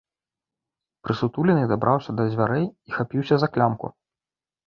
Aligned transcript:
Прысутулены 1.07 1.65
дабраўся 1.73 2.15
да 2.19 2.23
дзвярэй 2.31 2.65
і 2.69 2.89
хапіўся 2.97 3.35
за 3.43 3.47
клямку. 3.59 3.87